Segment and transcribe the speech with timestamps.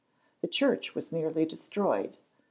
[0.41, 2.17] The church was nearly destroyed.